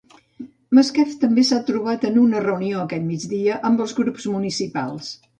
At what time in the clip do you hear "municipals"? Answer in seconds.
4.37-5.11